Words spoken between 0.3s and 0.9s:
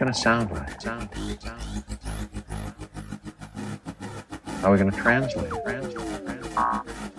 like?